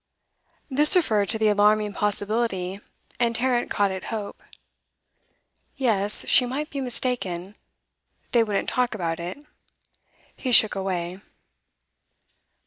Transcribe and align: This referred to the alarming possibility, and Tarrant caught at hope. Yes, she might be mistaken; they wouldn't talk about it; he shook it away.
This 0.67 0.95
referred 0.95 1.29
to 1.29 1.37
the 1.37 1.49
alarming 1.49 1.93
possibility, 1.93 2.79
and 3.19 3.35
Tarrant 3.35 3.69
caught 3.69 3.91
at 3.91 4.05
hope. 4.05 4.41
Yes, 5.77 6.27
she 6.27 6.43
might 6.47 6.71
be 6.71 6.81
mistaken; 6.81 7.53
they 8.31 8.43
wouldn't 8.43 8.67
talk 8.67 8.95
about 8.95 9.19
it; 9.19 9.37
he 10.35 10.51
shook 10.51 10.75
it 10.75 10.79
away. 10.79 11.21